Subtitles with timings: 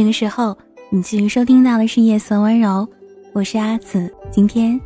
[0.00, 0.56] 这个时候，
[0.88, 2.88] 你继续收听到的是夜色温柔，
[3.34, 4.10] 我是阿紫。
[4.30, 4.80] 今天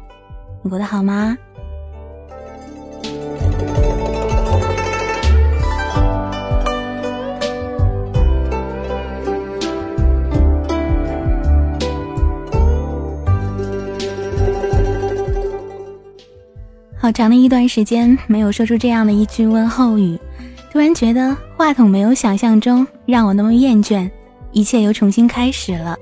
[0.61, 1.39] 你过得好吗？
[16.99, 20.19] 好长的一段时间没有说出这样的一句问候语，
[20.73, 24.11] 突然觉得话筒没有想象中让我那么厌倦，
[24.55, 25.95] 一切又重新开始了。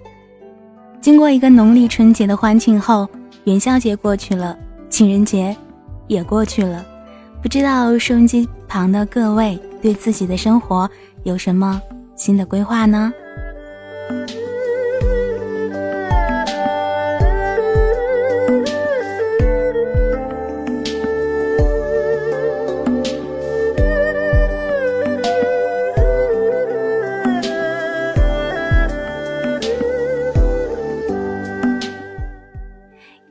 [1.01, 3.09] 经过一个农历春节的欢庆后，
[3.45, 4.57] 元宵节过去了，
[4.89, 5.57] 情人节
[6.07, 6.87] 也过去了，
[7.43, 10.89] 不知道收音机旁的各位对自己的生活
[11.25, 11.83] 有什么
[12.15, 13.13] 新的规划呢？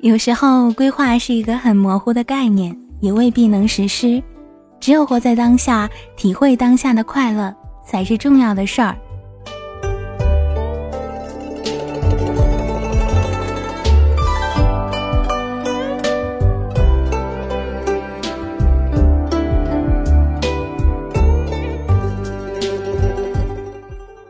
[0.02, 4.21] 有时候，规划是一个很模糊的概念，也未必能实施。
[4.80, 7.53] 只有活在当下，体会当下的快乐，
[7.85, 8.97] 才是重要的事儿。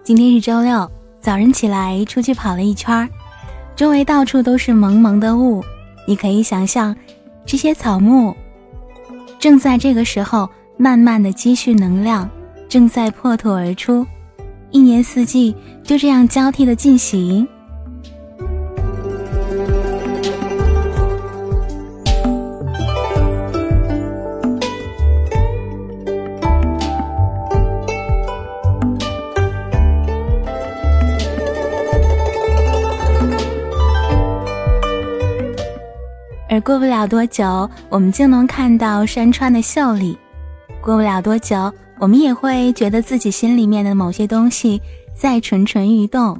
[0.03, 3.07] 今天是周六，早晨起来出去跑了一圈儿。
[3.81, 5.63] 周围到处都是蒙蒙的雾，
[6.07, 6.95] 你可以想象，
[7.47, 8.37] 这些草木
[9.39, 10.47] 正在这个时候
[10.77, 12.29] 慢慢的积蓄能量，
[12.69, 14.05] 正在破土而出，
[14.69, 17.47] 一年四季就这样交替的进行。
[36.51, 40.13] 而过不了多久，我们就能看到山川的秀丽；
[40.81, 44.81] 过不了多久，我们也会觉得自己心里面的某些东西
[45.15, 46.37] 在蠢蠢欲动。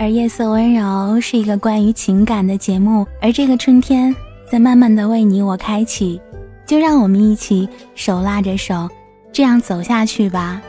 [0.00, 4.16] 而夜色温柔是一个关于情感的节目，而这个春天
[4.50, 6.18] 在慢慢的为你我开启，
[6.64, 8.88] 就让我们一起手拉着手，
[9.30, 10.62] 这样走下去吧。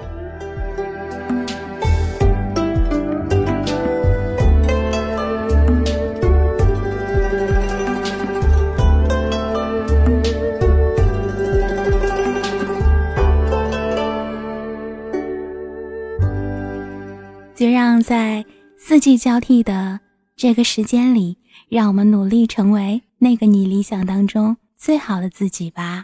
[17.55, 18.43] 就让在。
[18.83, 19.99] 四季交替的
[20.35, 21.37] 这个时间里，
[21.69, 26.03] 让我们努力成为那个你理想当中最好的自己吧。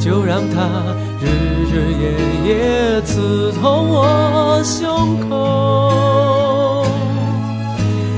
[0.00, 1.26] 就让它日
[1.70, 2.04] 日夜
[2.48, 6.86] 夜刺痛我胸口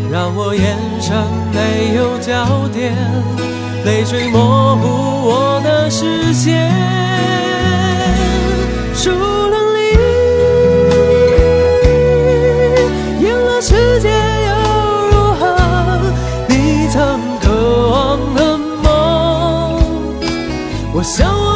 [0.08, 1.16] 让我眼神
[1.52, 2.94] 没有焦点
[3.84, 6.70] 泪水模糊我的视线
[8.94, 9.80] 输了你。
[13.26, 14.08] 赢了世界
[14.46, 14.52] 又
[15.10, 15.42] 如何
[16.48, 17.50] 你曾渴
[17.90, 18.84] 望的梦
[20.94, 21.51] 我想我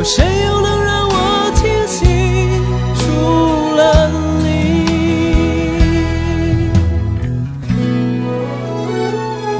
[0.00, 2.08] 有谁又能让我清醒？
[2.96, 3.02] 除
[3.76, 4.08] 了
[4.42, 4.48] 你，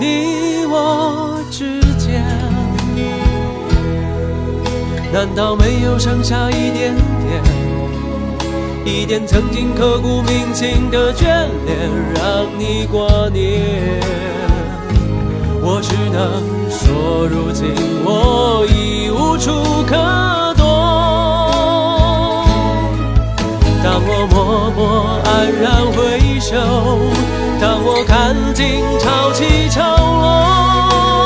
[0.00, 2.25] 你我之间，
[5.12, 7.42] 难道没有剩下一点点，
[8.87, 11.26] 一点曾经刻骨铭心的眷
[11.66, 11.76] 恋，
[12.14, 14.00] 让你挂念？
[15.60, 16.60] 我只能。
[17.29, 17.75] 如今
[18.05, 19.50] 我已无处
[19.87, 19.94] 可
[20.56, 20.64] 躲。
[23.82, 25.29] 当我默默黯
[25.61, 25.99] 然回
[26.41, 26.56] 首，
[27.61, 29.81] 当我看尽潮起潮
[30.20, 31.19] 落，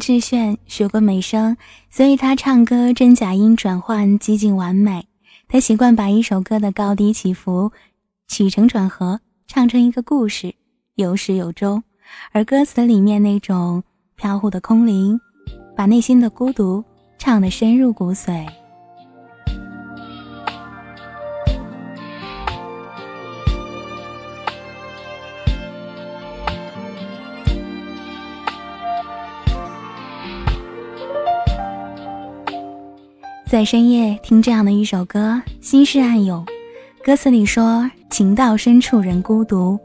[0.00, 1.56] 志炫学过美声，
[1.90, 5.06] 所以他唱歌真假音转换几近完美。
[5.46, 7.70] 他习惯把一首歌的高低起伏、
[8.26, 10.54] 起承转合唱成一个故事，
[10.94, 11.82] 有始有终。
[12.32, 13.84] 而歌词里面那种
[14.16, 15.20] 飘忽的空灵，
[15.76, 16.82] 把内心的孤独
[17.18, 18.46] 唱得深入骨髓。
[33.50, 36.46] 在深夜听这样的一首歌，心事暗涌。
[37.04, 39.76] 歌词里说：“情到深处人孤独，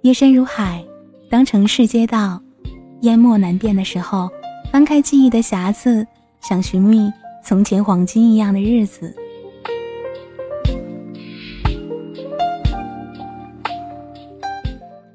[0.00, 0.82] 夜深如海，
[1.28, 2.40] 当城市街道
[3.02, 4.30] 淹没难辨的时候，
[4.72, 6.06] 翻开记忆的匣子，
[6.40, 7.12] 想寻觅
[7.44, 9.14] 从前黄金一样的日子。”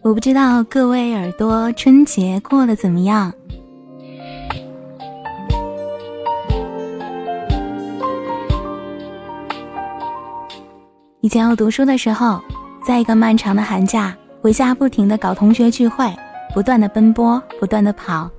[0.04, 3.34] 我不知道各位耳朵春节过得怎么样。
[11.22, 12.42] 以前我读书的时候，
[12.82, 16.10] 在一个漫长的寒假，回家不停的搞同学聚会，
[16.54, 18.32] 不断的奔波，不断的跑，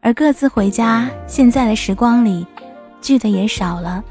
[0.00, 1.08] 而各自回家。
[1.28, 2.44] 现在的时光里，
[3.00, 4.02] 聚的也少了，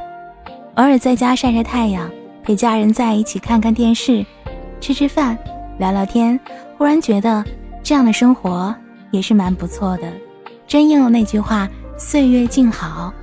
[0.76, 2.10] 偶尔在家晒晒太阳，
[2.42, 4.26] 陪家人在一起看看电视，
[4.80, 5.38] 吃吃饭，
[5.78, 6.40] 聊聊天。
[6.78, 7.44] 忽然觉得
[7.84, 8.74] 这样的生活
[9.12, 10.10] 也是蛮不错的，
[10.66, 11.68] 真应了那句话：
[11.98, 13.14] 岁月静好。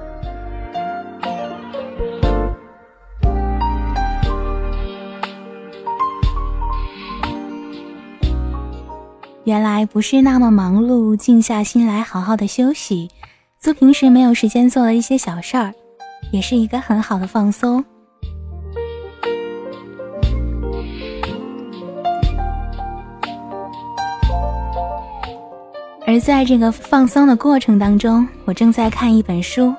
[9.45, 13.11] 原来不是那么忙碌，静下心来好好的休息，
[13.59, 15.75] 做平时没有时间做的一些小事儿，
[16.31, 17.85] 也是一个很好的放松。
[26.07, 29.75] 而在这个放松的过程当中，我正在看一本书，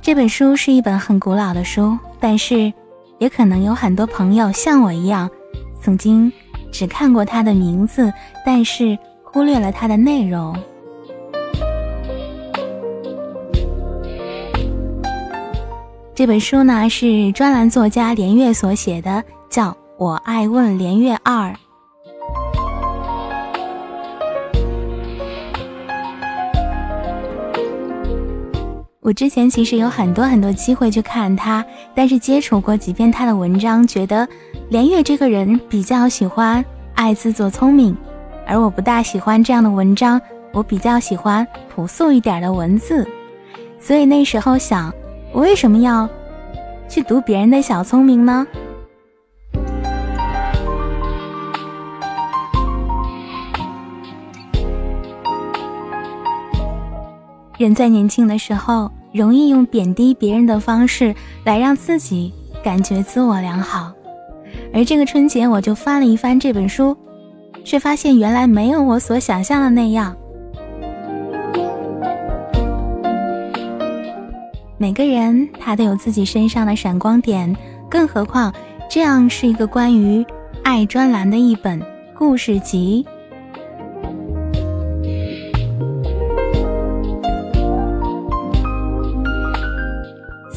[0.00, 2.72] 这本书是一本很古老的书，但是
[3.18, 5.28] 也可能有很多朋友像我一样，
[5.82, 6.32] 曾经
[6.72, 8.12] 只看过他的名字，
[8.44, 10.56] 但是忽略了他的内容。
[16.14, 21.50] 这本书呢是专栏作家连月所写的，叫《我爱问连月二》。
[29.02, 34.28] 我之前其实有很多很多机会去看他，但是接触过几篇他的文章，觉得
[34.68, 37.96] 连月这个人比较喜欢爱自作聪明，
[38.46, 40.20] 而我不大喜欢这样的文章，
[40.52, 41.44] 我比较喜欢
[41.74, 43.04] 朴素一点的文字。
[43.80, 44.94] 所以那时候想，
[45.32, 46.08] 我为什么要
[46.88, 48.46] 去读别人的小聪明呢？
[57.62, 61.14] 人在年轻的时候，容易用贬低别人的方式
[61.44, 63.92] 来让自己感觉自我良好。
[64.74, 66.96] 而这个春节，我就翻了一翻这本书，
[67.64, 70.16] 却发现原来没有我所想象的那样。
[74.76, 77.56] 每个人他都有自己身上的闪光点，
[77.88, 78.52] 更何况
[78.90, 80.26] 这样是一个关于
[80.64, 81.80] 爱专栏的一本
[82.18, 83.06] 故事集。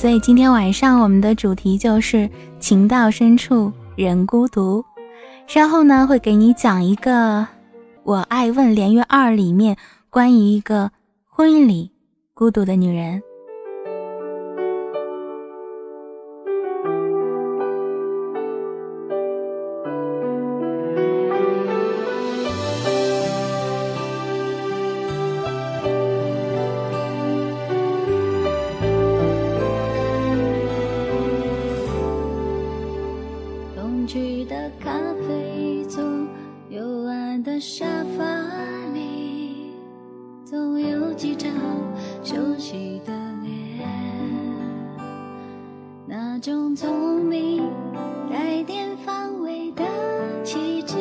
[0.05, 4.85] 所以今天晚上我们的主题就是情到深处人孤独。
[5.47, 7.39] 稍后呢会给你讲一个
[8.03, 9.75] 《我爱问连月二》里面
[10.12, 10.91] 关于一个
[11.27, 11.91] 婚姻里
[12.35, 13.19] 孤独的女人。
[41.25, 41.51] 一张
[42.24, 43.89] 熟悉的脸，
[46.05, 47.63] 那种聪明
[48.32, 49.84] 带点防卫的
[50.44, 50.96] 气质，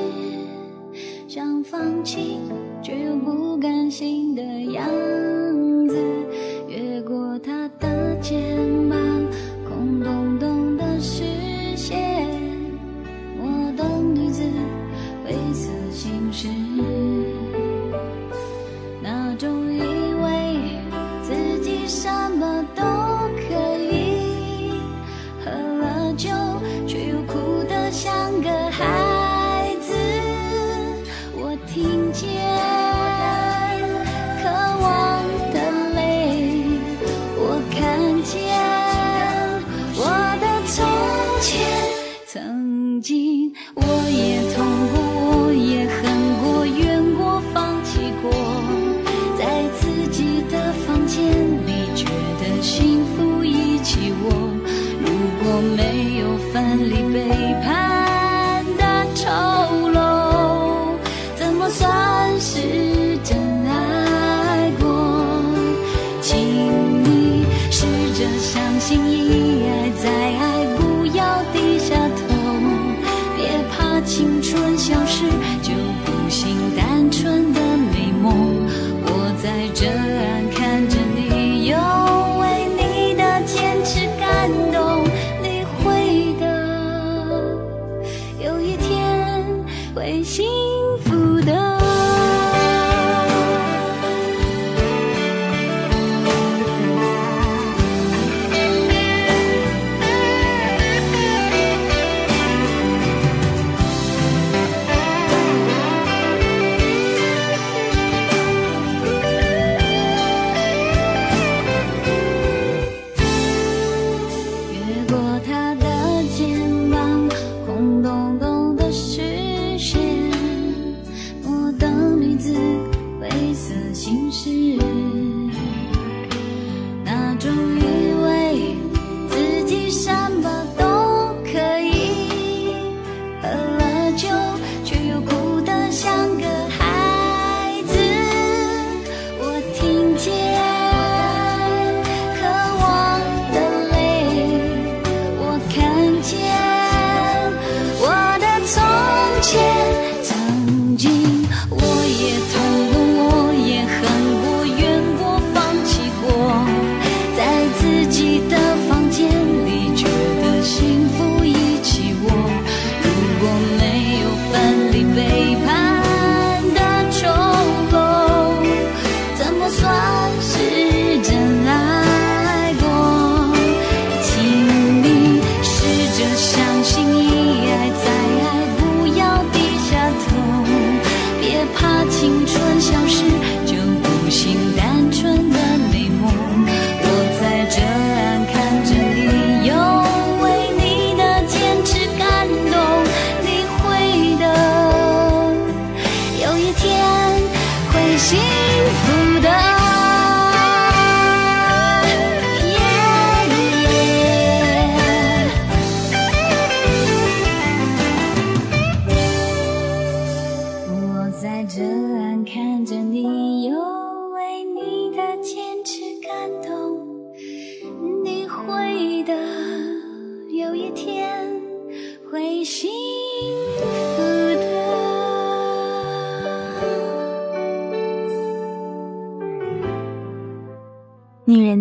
[1.29, 2.39] 想放弃
[2.83, 5.34] 却又不甘心的样子。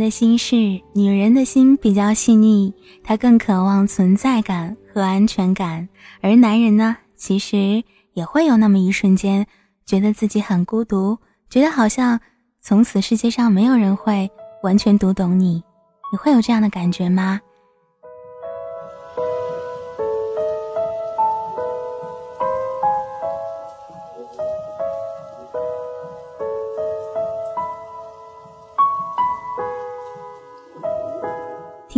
[0.03, 5.87] 的心事，女人的心比较细腻，她更渴望存在感和安全感，
[6.19, 7.81] 而男人呢，其实
[8.11, 9.47] 也会有那么一瞬间，
[9.85, 11.17] 觉得自己很孤独，
[11.49, 12.19] 觉得好像
[12.59, 14.29] 从此世界上没有人会
[14.61, 15.63] 完全读懂你。
[16.11, 17.39] 你会有这样的感觉吗？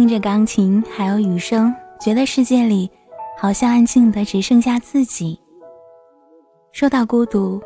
[0.06, 2.88] 听着钢琴，还有雨声，觉得世界里
[3.36, 5.42] 好像安静的只剩下自己。
[6.72, 7.60] 说到孤独，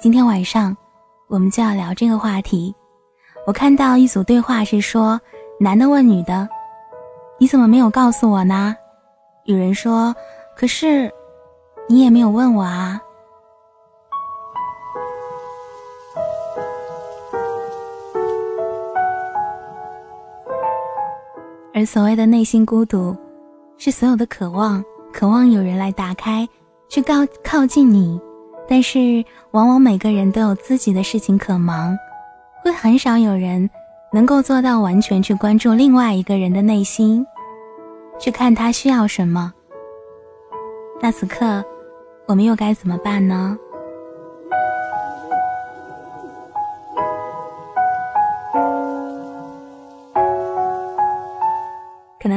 [0.00, 0.76] 今天晚上
[1.28, 2.74] 我们就要聊这个话题。
[3.46, 5.20] 我看到一组对话是说。
[5.60, 6.48] 男的问女的
[7.38, 8.74] ：“你怎么没有告诉我呢？”
[9.46, 10.14] 女人说
[10.56, 11.12] ：“可是，
[11.88, 13.00] 你也没有问我啊。”
[21.78, 23.16] 而所谓的内心孤独，
[23.76, 26.48] 是所有的渴望，渴望有人来打开，
[26.88, 27.14] 去靠
[27.44, 28.20] 靠近你。
[28.68, 31.96] 但是，往往每个人都有自己的事情可忙，
[32.64, 33.70] 会很少有人。
[34.12, 37.24] 能够做到完全去关注另外一个人的内心，
[38.18, 39.52] 去看他需要什么。
[41.00, 41.64] 那此刻，
[42.26, 43.56] 我们又该怎么办呢？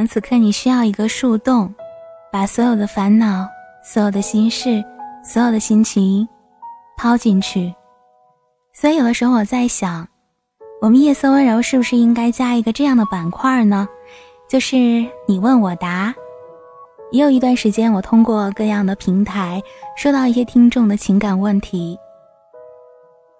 [0.06, 1.74] 此刻你需要一个树洞，
[2.30, 3.46] 把所有的烦恼、
[3.84, 4.82] 所有的心事、
[5.24, 6.28] 所有的心情
[6.96, 7.74] 抛进去。
[8.74, 10.06] 所以有的时候我在想。
[10.80, 13.86] 我们夜色温柔是不是应该加一个这样的板块呢？
[14.48, 14.76] 就是
[15.28, 16.12] 你问我答。
[17.12, 19.62] 也有一段时间，我通过各样的平台
[19.96, 21.96] 收到一些听众的情感问题。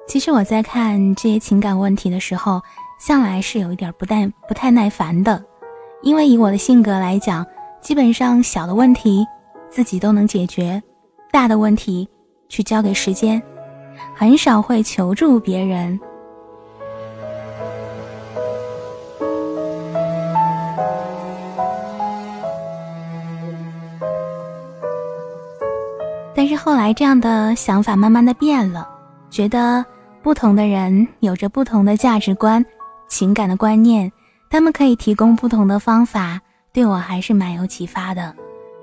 [0.07, 2.63] 其实我在看这些情感问题的时候，
[3.01, 5.45] 向来是有一点不太不太耐烦的，
[6.03, 7.47] 因为以我的性格来讲，
[7.81, 9.25] 基本上小的问题
[9.71, 10.83] 自己都能解决，
[11.31, 12.09] 大的问题
[12.49, 13.41] 去交给时间，
[14.15, 15.99] 很少会求助别人。
[26.35, 28.89] 但是后来，这样的想法慢慢的变了，
[29.31, 29.85] 觉得
[30.21, 32.65] 不同的人有着不同的价值观、
[33.09, 34.11] 情感的观念，
[34.53, 36.39] 他们可以提供不同的方法，
[36.75, 38.37] 对我还是蛮有启发的。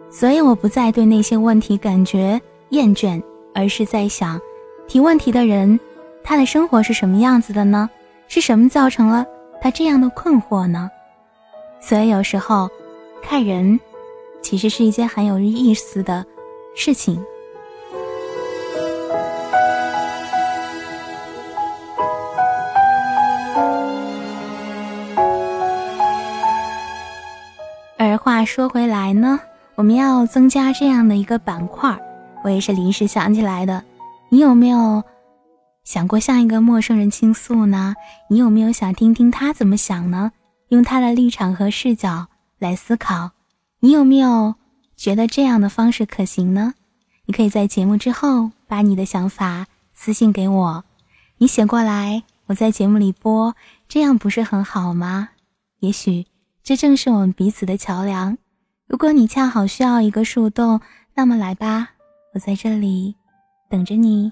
[0.09, 3.21] 所以我不再对那些问题感觉厌倦，
[3.53, 4.41] 而是在想，
[4.87, 5.79] 提问题的人，
[6.23, 7.87] 他的生活是什么样子的呢？
[8.27, 9.23] 是什么造成了
[9.61, 10.89] 他这样的困惑呢？
[11.79, 12.67] 所以有时候，
[13.21, 13.79] 看人，
[14.41, 16.25] 其实是一件很有意思的
[16.75, 17.23] 事情。
[28.49, 29.39] 说回来呢，
[29.75, 31.95] 我们要增加这样的一个板块，
[32.43, 33.85] 我也是临时想起来的。
[34.29, 35.03] 你有没有
[35.83, 37.93] 想过向一个陌生人倾诉呢？
[38.27, 40.31] 你有没有想听听他怎么想呢？
[40.69, 42.25] 用他的立场和视角
[42.57, 43.29] 来思考，
[43.81, 44.55] 你有没有
[44.97, 46.73] 觉得这样的方式可行呢？
[47.25, 50.83] 你可以在节目之后把你的想法私信给我，
[51.37, 53.55] 你写过来，我在节目里播，
[53.87, 55.29] 这样不是很好吗？
[55.81, 56.25] 也许。
[56.63, 58.37] 这正是我们彼此的桥梁。
[58.87, 60.81] 如果你恰好需要一个树洞，
[61.15, 61.89] 那么来吧，
[62.33, 63.15] 我在这里
[63.69, 64.31] 等着你。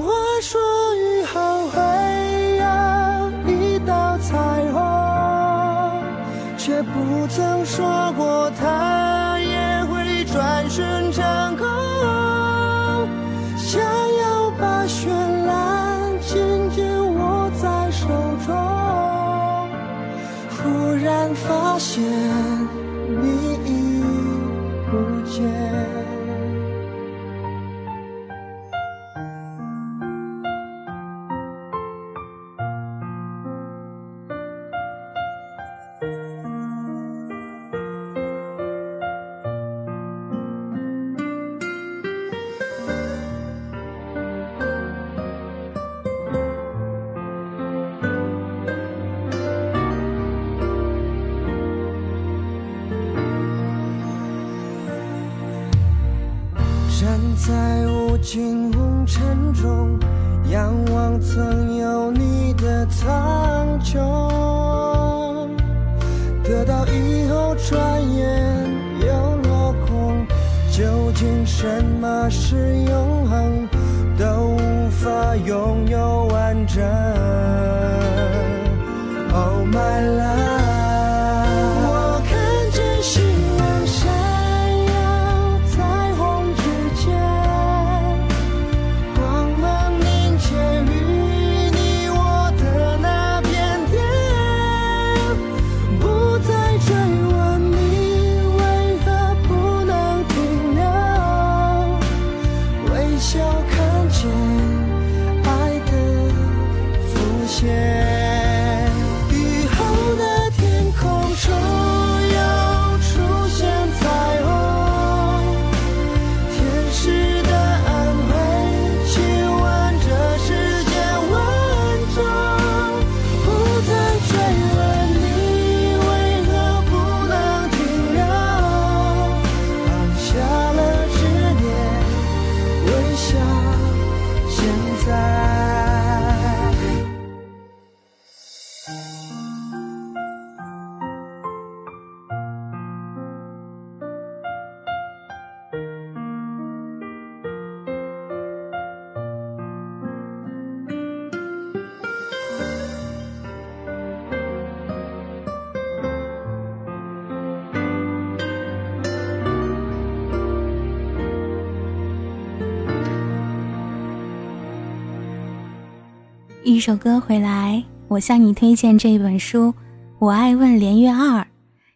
[166.81, 169.67] 首歌回来，我向你推荐这本书
[170.17, 171.41] 《我爱问连月二》。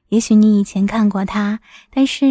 [0.09, 2.27] 也许你以前看过它，但是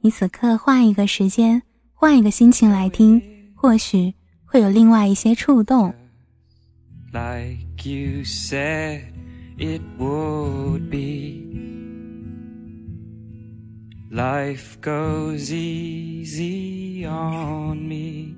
[0.00, 3.20] 你此刻换一个时间，换一个心情来听，
[3.54, 4.14] 或许
[4.46, 5.94] 会有另外一些触动。
[7.12, 9.02] Like you said
[9.58, 11.44] it would be.
[14.10, 18.34] Life goes easy on me.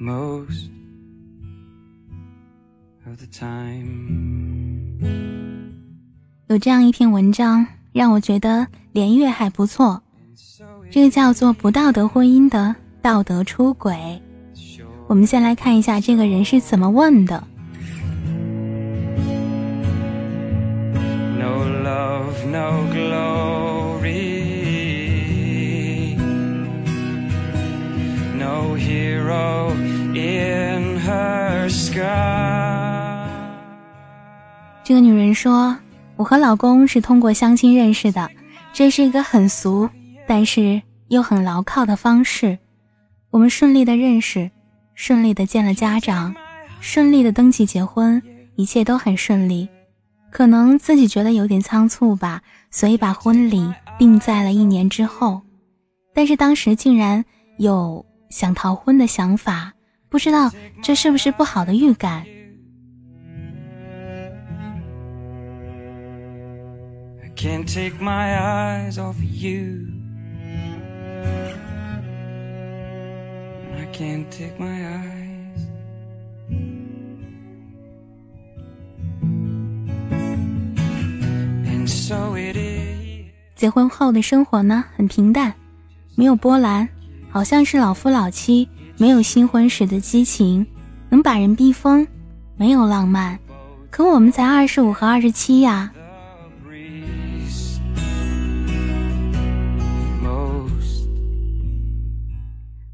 [0.00, 0.70] Most.
[6.48, 10.02] 有这样一篇文章，让我觉得连月还不错。
[10.90, 14.20] 这个叫做“不道德婚姻”的道德出轨。
[15.06, 17.44] 我们先来看一下这个人是怎么问的。
[34.90, 35.78] 这个女人说
[36.18, 38.28] ：“我和老公是通过相亲认识的，
[38.72, 39.88] 这是一个很俗，
[40.26, 42.58] 但是又很牢靠的方式。
[43.30, 44.50] 我们顺利的认识，
[44.96, 46.34] 顺利的见了家长，
[46.80, 48.20] 顺利的登记结婚，
[48.56, 49.68] 一切都很顺利。
[50.28, 55.40] 可能自己觉得有点仓促吧，所以把婚礼定在了一年之后。
[56.12, 57.24] 但是当时竟然
[57.58, 59.72] 有想逃婚的想法，
[60.08, 60.50] 不知道
[60.82, 62.26] 这是不是不好的预感。”
[67.40, 69.88] Can't take my eyes off you.
[73.74, 75.30] I can't take my eyes.
[83.54, 85.54] 结婚后的生活呢很平淡
[86.16, 86.86] 没有波澜
[87.30, 90.66] 好像是老夫老妻没有新婚时的激情
[91.08, 92.06] 能把人逼疯
[92.56, 93.38] 没有浪漫。
[93.90, 95.90] 可我们才二十五和二十七呀。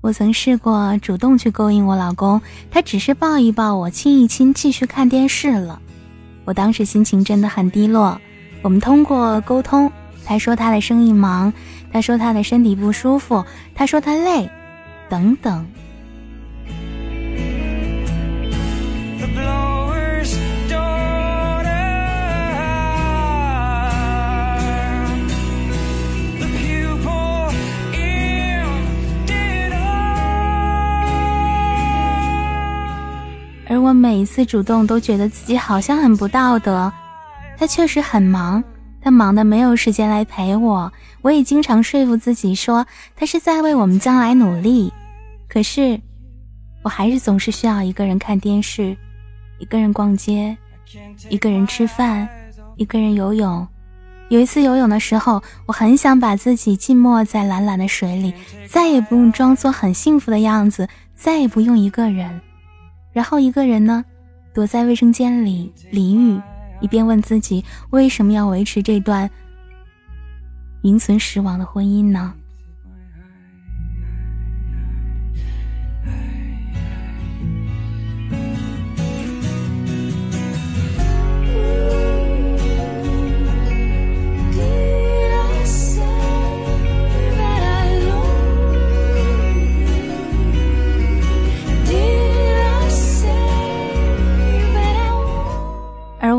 [0.07, 2.41] 我曾试过主动去勾引我老公，
[2.71, 5.81] 他只是抱一抱我，亲一亲，继续看电视了。
[6.45, 8.21] 我当时心情真的很低落，
[8.63, 9.91] 我们通过沟通，
[10.25, 11.53] 他说他的生意忙，
[11.93, 14.49] 他说他的身体不舒服，他说他累，
[15.09, 15.67] 等等。
[33.69, 36.93] 而我每一次主动都觉得自己好像很不道德。
[37.59, 38.63] 他确实很忙，
[39.01, 40.93] 他忙得没有时间来陪我。
[41.23, 44.93] 我也经常说服自己说他是在为我们将来努力。
[45.49, 46.01] 可是，
[46.83, 48.97] 我还是总是需要一个人看电视，
[49.59, 50.57] 一个人逛街，
[51.29, 52.29] 一个人吃饭，
[52.77, 53.67] 一个人游泳。
[54.29, 58.35] 有一次游泳的时候，我很想把自己浸没在蓝蓝的水里，
[58.69, 62.41] 再也不用装作很幸福的样子，再也不用一个人。
[63.17, 64.05] 然后一个人呢，
[64.53, 66.39] 躲在卫生间里淋浴，
[66.83, 69.31] 一边问自己为什么要维持这段
[70.83, 72.35] 名存实亡的婚姻呢？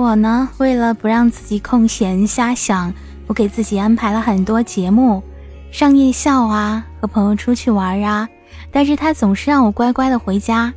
[0.07, 2.93] 我呢，为了不让自己空闲瞎想，
[3.27, 5.21] 我给自己安排了很多节目，
[5.69, 8.29] 上夜校啊，和朋友出去玩啊。
[8.71, 10.73] 但是他总是让我乖乖的回家，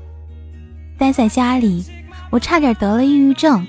[0.98, 1.84] 待在家里，
[2.28, 3.64] 我差点得了抑郁症。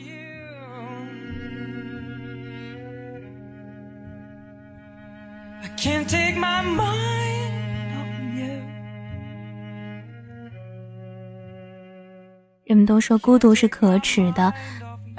[12.65, 14.52] 人们都说孤独是可耻的。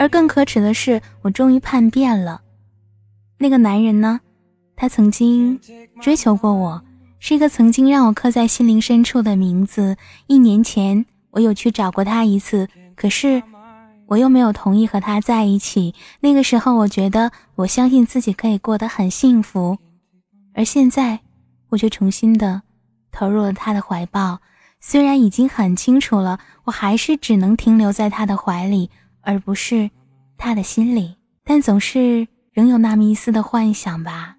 [0.03, 2.43] 而更可耻的是，我终于叛变了。
[3.39, 4.19] 那个男人呢？
[4.75, 5.61] 他曾经
[6.01, 6.83] 追求过我，
[7.21, 9.97] 是一个曾经让我刻在心灵深处的名字。
[10.27, 13.41] 一年前，我有去找过他一次，可是
[14.07, 15.95] 我又没有同意和他在一起。
[16.19, 19.79] 那个时候，我觉得我相信自己可以过得很幸福，
[20.53, 21.21] 而现在，
[21.69, 22.63] 我却重新的
[23.13, 24.41] 投入了他的怀抱。
[24.81, 28.91] 虽然已经很清楚了，我还是只能停留在他的怀里。
[29.23, 29.91] 而不是
[30.37, 34.37] 他的心里，但总是仍有那么一丝的幻想吧。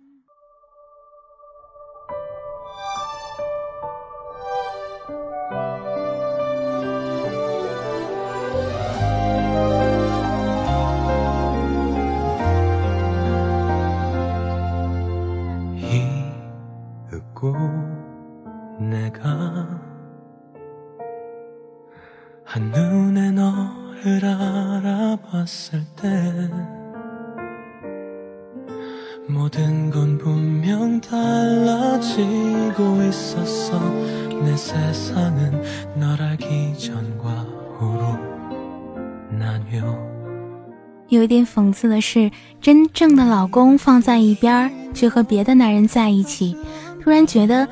[41.07, 46.57] 有一点讽刺的是，真正的老公放在一边，却和别的男人在一起。
[47.01, 47.65] 突然觉得，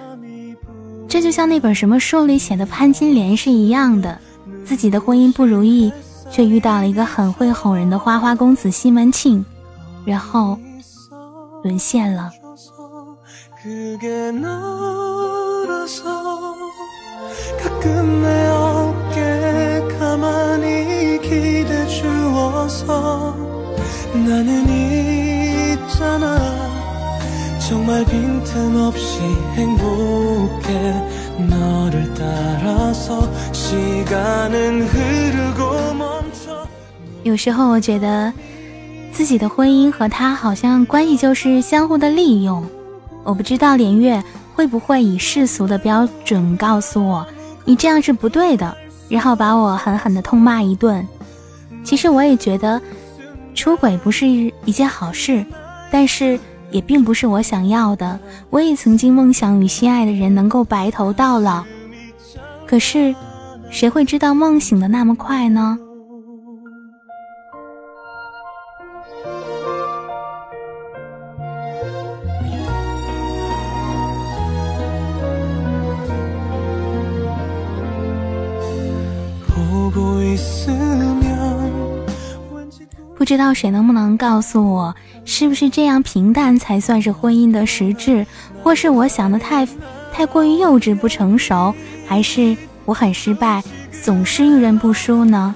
[1.10, 4.17] 这就像那本什么书里写的潘金莲是一样的，
[4.63, 5.91] 自己的婚姻不如意，
[6.32, 9.46] 却遇到了一个很会哄人的花花公子西门庆，
[10.06, 10.58] 然后
[11.63, 12.32] 沦陷了。
[37.24, 38.34] 有时候我觉得
[39.12, 42.64] 自己的婚姻和他好像关系就是相互的利用。
[43.24, 44.22] 我不知道连月
[44.54, 47.26] 会不会以世俗的标准告诉我，
[47.64, 48.76] 你这样是不对的，
[49.08, 51.08] 然后把我狠狠的痛骂一顿。
[51.84, 52.82] 其实我也觉得。
[53.54, 55.46] 出轨不是一件好事，
[55.92, 56.40] 但是
[56.72, 58.20] 也并不是我想要的。
[58.50, 61.64] 我也曾经梦想与心爱的人能够白头到老，
[62.66, 63.14] 可是，
[63.70, 65.78] 谁会知道梦醒的那么快呢？
[79.48, 80.72] 不顾一丝
[83.22, 88.26] 不知道谁能不能告诉我是不是这样平淡才算是婚姻的实质
[88.64, 89.64] 或是我想的太
[90.12, 91.72] 太过于幼稚不成熟
[92.08, 93.62] 还是我很失败
[94.04, 95.54] 总是遇人不淑呢？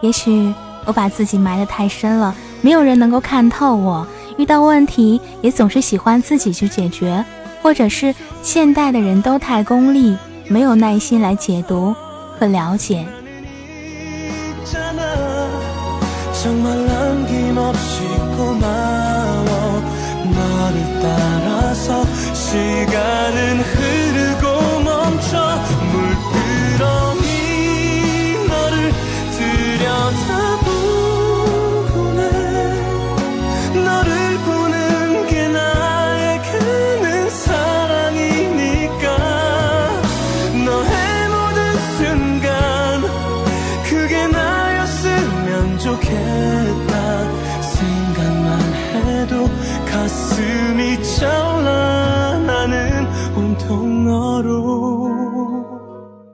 [0.00, 0.50] 也许
[0.86, 4.06] 我把自己埋得太深了没有人能够看透我
[4.38, 7.22] 遇到问题也总是喜欢自己去解决
[7.60, 10.16] 或者是现代的人都太功利
[10.48, 11.94] 没有耐心来解读
[12.38, 13.06] 和了解。
[16.42, 18.02] 정말 남김없이
[18.36, 19.80] 고마워.
[20.24, 23.61] 너를 따라서 시간은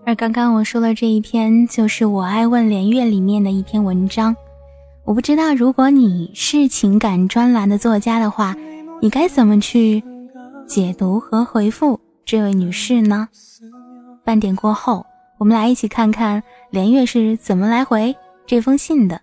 [0.09, 4.35] 而刚刚我说的这一篇就是我爱问连月里面的一篇文章。
[5.05, 8.57] 我不知道如果你是情感专栏的作家的话
[9.03, 10.03] 你该怎么去
[10.67, 13.29] 解读和回复这位女士呢？
[14.25, 15.05] 半点过后
[15.37, 18.17] 我们来一起看看连月是怎么来回
[18.47, 19.21] 这封信的。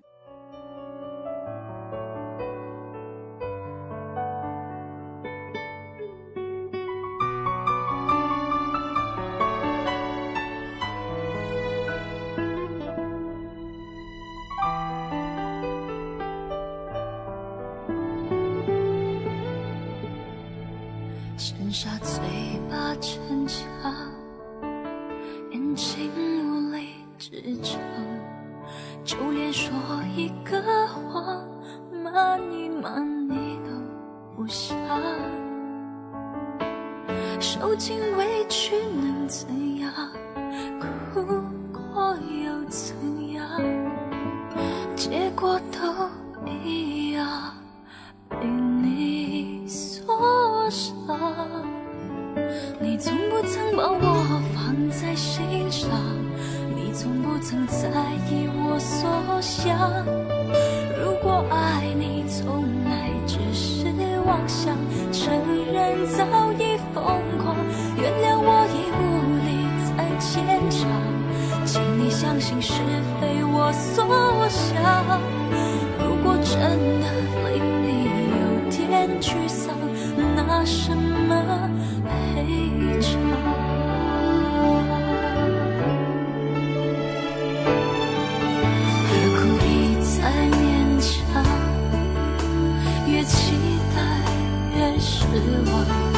[95.35, 96.14] 失望。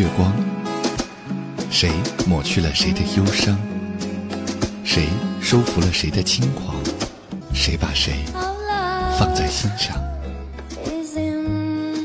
[0.00, 0.32] 月光。
[1.70, 1.90] 谁
[2.26, 3.58] 抹去了谁的忧伤？
[4.82, 5.08] 谁
[5.42, 6.74] 收服了谁的轻狂？
[7.52, 8.14] 谁把谁
[9.18, 9.94] 放在心上？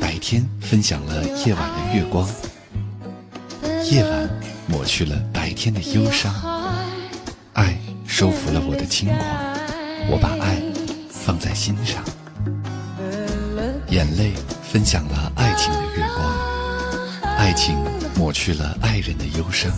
[0.01, 2.27] 白天分享了夜晚的月光。
[3.89, 4.29] 夜晚
[4.67, 6.33] 抹去了白天的忧伤。
[7.53, 9.19] 爱收服了我的轻狂
[10.11, 10.61] 我把爱
[11.09, 12.03] 放在心上。
[13.87, 16.54] 眼泪分享了爱情的月光。
[17.45, 17.77] 爱情
[18.17, 19.71] 抹去了爱人的忧伤，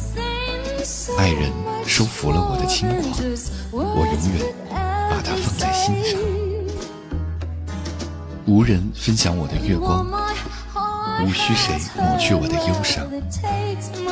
[1.17, 1.51] 爱人
[1.85, 3.11] 收服了我的轻狂，
[3.73, 4.55] 我永远
[5.11, 6.17] 把它放在心上。
[8.45, 10.07] 无人分享我的月光，
[11.25, 13.05] 无需谁抹去我的忧伤，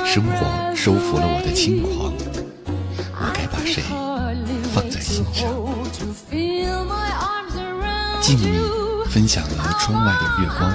[0.06, 2.12] 生活收服了我的轻狂，
[3.14, 3.82] 我该把谁
[4.74, 5.50] 放在心上？
[8.22, 8.86] 静谧。
[9.08, 10.70] 分享了窗外的月光，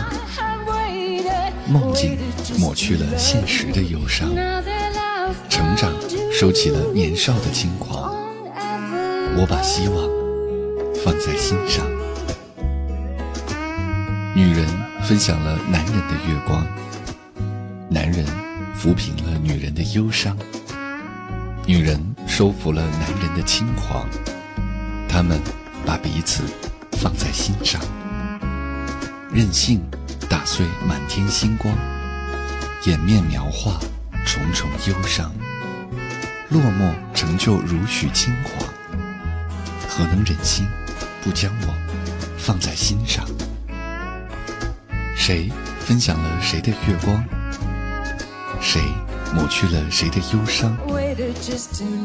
[1.71, 2.19] 梦境
[2.59, 4.29] 抹去了现实的忧伤，
[5.49, 5.93] 成长
[6.33, 8.13] 收起了年少的轻狂。
[9.37, 9.97] 我把希望
[11.05, 11.87] 放在心上。
[14.35, 14.67] 女人
[15.05, 16.67] 分享了男人的月光，
[17.89, 18.27] 男人
[18.77, 20.37] 抚平了女人的忧伤，
[21.67, 24.05] 女人收服了男人的轻狂。
[25.09, 25.41] 他们
[25.87, 26.43] 把彼此
[26.93, 27.81] 放在心上。
[29.33, 29.81] 任性
[30.31, 31.77] 打碎满天星光，
[32.85, 33.81] 掩面描画
[34.25, 35.33] 重重忧伤，
[36.51, 38.73] 落寞成就如许轻狂。
[39.89, 40.69] 何能忍心
[41.21, 41.75] 不将我
[42.39, 43.27] 放在心上？
[45.17, 45.51] 谁
[45.81, 47.25] 分享了谁的月光？
[48.61, 48.81] 谁
[49.35, 50.79] 抹去了谁的忧伤？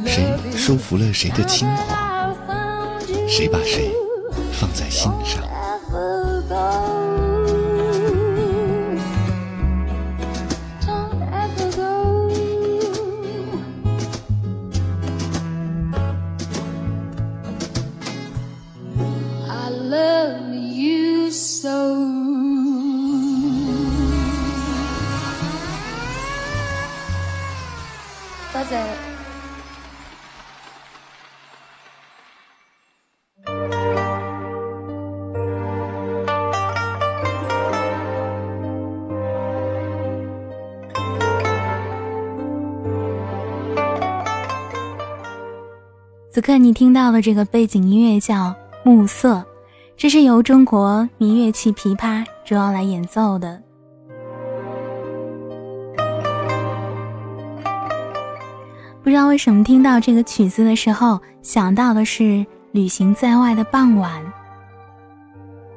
[0.03, 3.05] 谁收服了谁的轻狂？
[3.29, 3.91] 谁把谁
[4.51, 5.43] 放在心上？
[46.35, 48.35] 此刻你听到的这个背景音乐叫
[48.83, 49.35] 《暮色》，
[49.95, 53.63] 这是由中国民乐器琵琶主要来演奏的。
[59.01, 64.21] 不知道为什么听到这个曲子的时候，想到的是旅行在外的傍晚。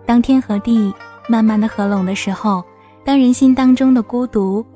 [0.05, 0.93] 当天和地
[1.29, 2.65] 慢慢的合拢的时候，
[3.05, 4.67] 当人心当中的孤独，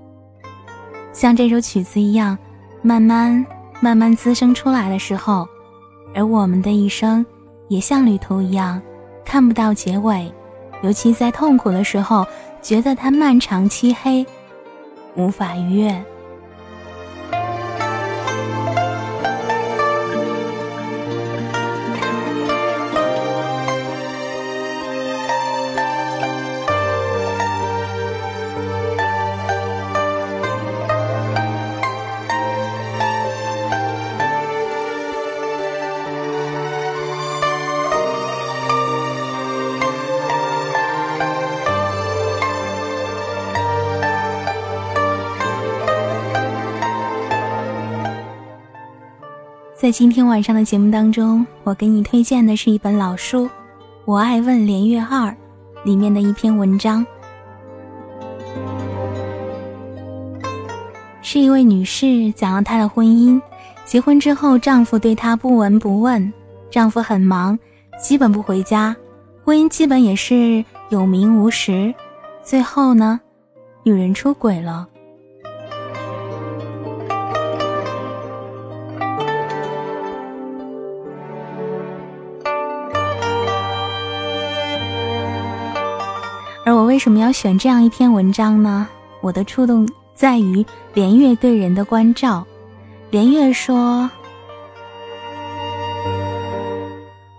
[1.13, 2.39] 像这首曲子一样，
[2.83, 3.45] 慢慢
[3.81, 5.45] 慢慢滋生出来的时候。
[6.15, 7.25] 而我们的一生，
[7.69, 8.81] 也像旅途一样，
[9.25, 10.31] 看不到结尾，
[10.83, 12.27] 尤其在痛苦的时候，
[12.61, 14.25] 觉得它漫长漆黑，
[15.17, 16.05] 无法逾越。
[49.83, 53.47] 在今天晚上的节目当中，我给你推荐的是一本老书
[54.05, 55.29] 《我爱问连月二》
[55.83, 57.05] 里面的一篇文章，
[61.21, 63.43] 是一位女士讲了她的婚姻。
[63.85, 66.33] 结婚之后，丈夫对她不闻不问，
[66.71, 67.59] 丈夫很忙，
[68.01, 68.95] 基本不回家，
[69.45, 71.93] 婚姻基本也是有名无实。
[72.45, 73.21] 最后呢，
[73.83, 74.87] 女人出轨了。
[87.03, 88.87] 什么要选这样一篇文章呢？
[89.23, 92.47] 我的触动在于连月对人的关照。
[93.11, 94.09] 连月说：“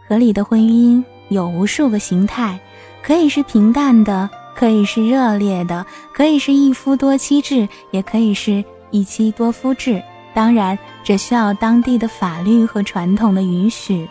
[0.06, 2.60] 合理的婚姻有无数个形态，
[3.02, 8.62] 可以是平淡的，可以是热烈的，可以是一夫多妻制，也可以是
[8.92, 10.04] 一妻多夫制。
[10.34, 14.10] 当然，这需要当地的法律和传统的允许。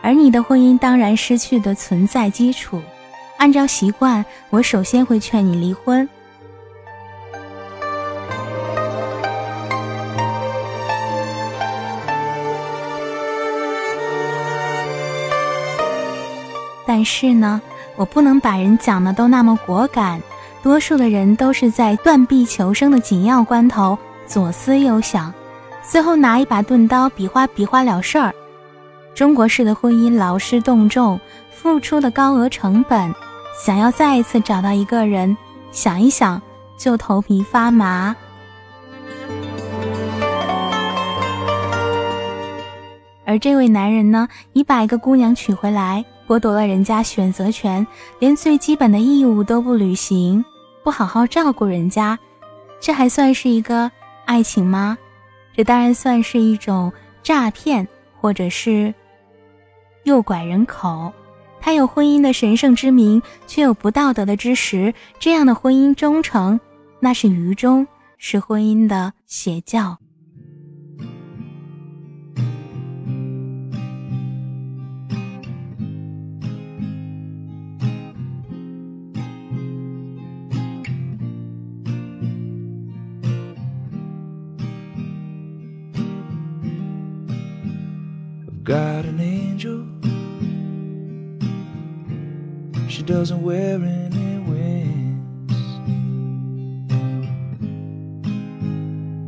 [0.00, 2.80] 而你的婚姻当然失去的存在基础。”
[3.38, 6.06] 按照习惯我首先会劝你离婚。
[16.86, 17.60] 但是呢
[17.96, 20.20] 我不能把人讲的都那么果敢
[20.62, 25.32] 多数的人都是在断臂求生的紧要关头左思右想
[25.82, 28.34] 最后拿一把钝刀比划比划了事儿。
[29.14, 31.18] 中国式的婚姻劳师动众
[31.50, 33.12] 付出的高额成本
[33.58, 35.36] 想要再一次找到一个人，
[35.72, 36.40] 想一想
[36.76, 38.14] 就头皮发麻。
[43.26, 47.86] 而这位男人呢，你把一个姑娘娶回来，剥夺了人家选择权，
[48.20, 50.42] 连最基本的义务都不履行，
[50.82, 52.18] 不好好照顾人家，
[52.80, 53.90] 这还算是一个
[54.24, 54.96] 爱情吗？
[55.54, 56.90] 这当然算是一种
[57.22, 57.86] 诈骗，
[58.18, 58.94] 或者是
[60.04, 61.12] 诱拐人口。
[61.60, 64.94] 他有婚姻的神圣之名，却有不道德的之实。
[65.18, 66.58] 这样的婚姻忠诚，
[67.00, 67.86] 那是愚忠，
[68.16, 69.98] 是婚姻的邪教。
[93.08, 95.54] Doesn't wear any wings.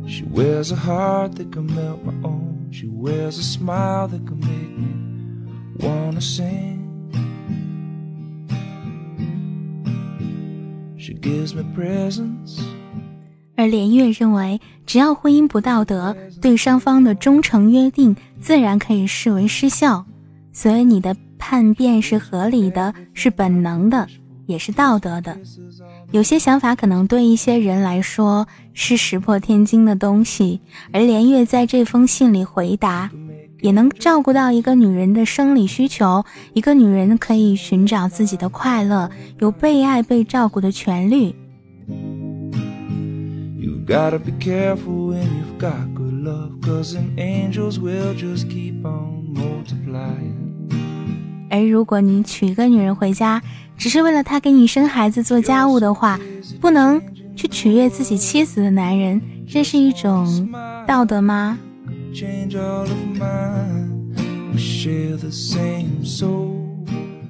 [0.07, 2.69] She wears a heart that can melt my own.
[2.71, 4.93] She wears a smile that can make me
[5.79, 6.77] wanna sing.
[10.97, 12.61] She gives me presents.
[13.55, 20.05] 而连月认为，只要婚姻不道德，对双方的忠诚约定自然可以视为失效。
[20.53, 24.07] 所以你的叛变是合理的，是本能的，
[24.45, 25.35] 也是道德的。
[26.11, 30.61] 有些想法可能对一些人来说是石破天惊的东西，
[30.93, 33.09] 而连月在这封信里回答，
[33.61, 36.23] 也能照顾到一个女人的生理需求。
[36.53, 41.35] 一个女人可以寻找自己的快乐，有被爱、被照顾的权利。
[43.87, 50.40] Gotta be careful when you've got good love, cause angels will just keep on multiplying.
[51.51, 53.41] 而如果你娶一个女人回家，
[53.77, 56.17] 只是为了她给你生孩子、做家务的话，
[56.61, 56.99] 不能
[57.35, 60.49] 去取悦自己妻子的男人，这是一种
[60.87, 61.59] 道德吗？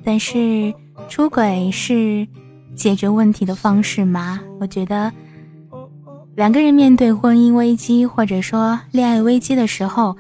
[0.04, 0.74] 但是
[1.10, 2.28] 出轨是
[2.76, 4.40] 解决问题的方式吗？
[4.60, 5.12] 我觉得。
[6.38, 10.16] 两个人面对婚姻危机或者说恋爱危机的时候，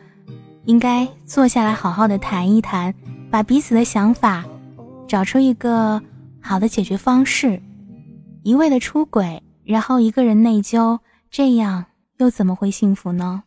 [0.66, 2.94] 应该坐下来好好的谈一谈，
[3.32, 4.46] 把彼此的想法
[5.08, 6.02] 找出一个
[6.42, 7.62] 好的解决方式。
[8.44, 11.86] 一味的出轨，然后一个人内疚，这样
[12.18, 13.44] 又怎么会幸福呢？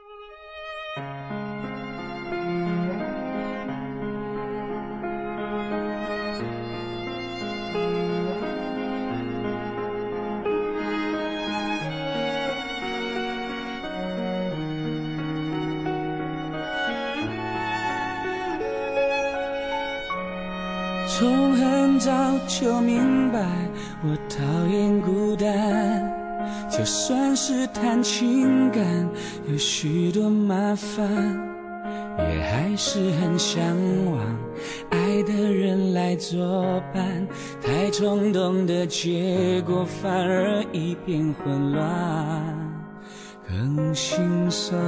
[22.61, 23.41] 就明白，
[24.05, 26.09] 我讨厌孤单。
[26.71, 28.85] 就算是谈情感，
[29.51, 31.05] 有许多麻烦，
[32.17, 33.65] 也还是很向
[34.07, 34.21] 往
[34.91, 37.27] 爱的人来作伴。
[37.61, 41.85] 太冲动的结果，反而一片混乱，
[43.49, 44.81] 更心酸。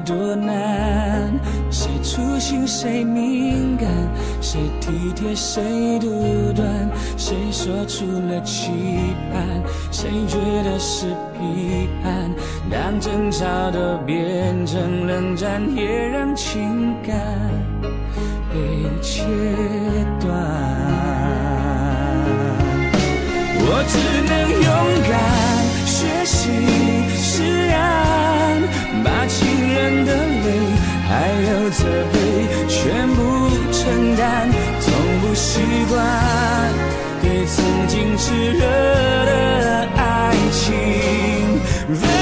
[0.00, 1.32] 多难，
[1.70, 3.88] 谁粗心谁敏感，
[4.40, 6.66] 谁体贴谁独断，
[7.16, 8.70] 谁说出了期
[9.32, 12.30] 盼，谁觉得是批判。
[12.70, 17.16] 当争吵都变成冷战，也让情感
[18.52, 18.58] 被
[19.02, 19.24] 切
[20.20, 20.28] 断。
[23.60, 23.82] 我
[30.04, 30.46] 的泪，
[31.08, 31.10] 还
[31.50, 32.16] 有责备，
[32.68, 33.16] 全部
[33.72, 34.48] 承担，
[34.80, 34.86] 从
[35.20, 35.96] 不习惯
[37.22, 37.56] 对曾
[37.86, 42.17] 经炽热的爱情。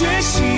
[0.00, 0.49] 学习